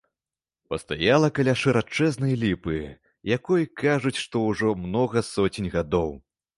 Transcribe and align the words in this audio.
Пастаяла 0.71 1.29
каля 1.39 1.55
шырачэзнай 1.65 2.33
ліпы, 2.45 2.81
якой, 3.37 3.71
кажуць, 3.85 4.19
што 4.27 4.35
ўжо 4.51 4.77
многа 4.85 5.29
соцень 5.33 5.75
гадоў. 5.81 6.11